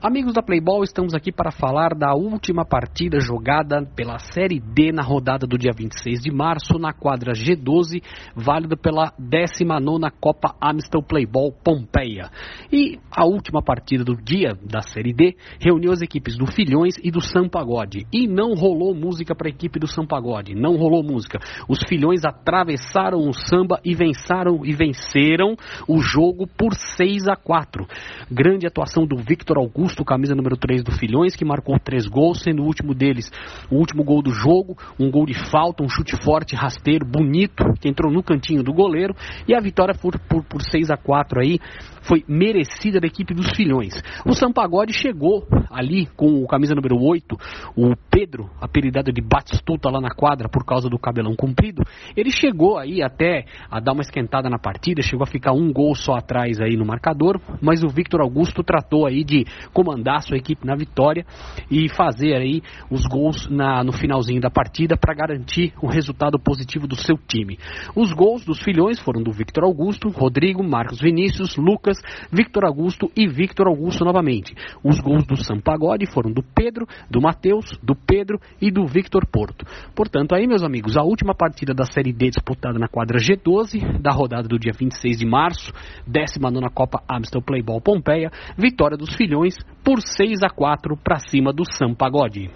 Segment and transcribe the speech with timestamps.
[0.00, 5.02] Amigos da Playball, estamos aqui para falar da última partida jogada pela Série D na
[5.02, 8.00] rodada do dia 26 de março, na quadra G12,
[8.32, 12.30] válida pela 19 Copa Amstel Playball Pompeia.
[12.72, 17.10] E a última partida do dia da Série D reuniu as equipes do Filhões e
[17.10, 18.06] do Sampagode.
[18.12, 21.40] E não rolou música para a equipe do Sampagode, não rolou música.
[21.68, 25.56] Os Filhões atravessaram o samba e venceram, e venceram
[25.88, 27.84] o jogo por 6 a 4.
[28.30, 32.42] Grande atuação do Victor Augusto Augusto, camisa número 3 do Filhões, que marcou três gols,
[32.42, 33.30] sendo o último deles
[33.70, 37.88] o último gol do jogo, um gol de falta, um chute forte, rasteiro, bonito, que
[37.88, 39.14] entrou no cantinho do goleiro,
[39.46, 41.58] e a vitória por, por, por 6 a 4 aí
[42.02, 44.02] foi merecida da equipe dos Filhões.
[44.26, 47.36] O Sampagode chegou ali com o camisa número 8,
[47.76, 51.82] o Pedro, apelidado de Batistuta lá na quadra por causa do cabelão comprido,
[52.16, 55.94] ele chegou aí até a dar uma esquentada na partida, chegou a ficar um gol
[55.94, 59.44] só atrás aí no marcador, mas o Victor Augusto tratou aí de
[59.78, 61.24] comandar sua equipe na vitória
[61.70, 66.88] e fazer aí os gols na, no finalzinho da partida para garantir o resultado positivo
[66.88, 67.56] do seu time.
[67.94, 71.96] Os gols dos filhões foram do Victor Augusto, Rodrigo, Marcos Vinícius, Lucas,
[72.32, 74.52] Victor Augusto e Victor Augusto novamente.
[74.82, 79.64] Os gols do Sampagode foram do Pedro, do Matheus, do Pedro e do Victor Porto.
[79.94, 84.10] Portanto, aí, meus amigos, a última partida da Série D disputada na quadra G12, da
[84.10, 85.72] rodada do dia 26 de março,
[86.04, 91.64] 19 Copa Amstel Playball Pompeia, vitória dos filhões por 6 a 4 para cima do
[91.64, 92.50] Sampagode.